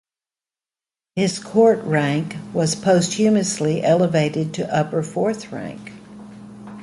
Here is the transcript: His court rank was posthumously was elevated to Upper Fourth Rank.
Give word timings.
His 1.15 1.37
court 1.37 1.83
rank 1.83 2.35
was 2.53 2.73
posthumously 2.73 3.75
was 3.75 3.83
elevated 3.83 4.51
to 4.55 4.75
Upper 4.75 5.03
Fourth 5.03 5.51
Rank. 5.51 5.91